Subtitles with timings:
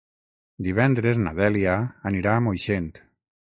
[0.67, 1.75] Divendres na Dèlia
[2.13, 2.89] anirà a Moixent.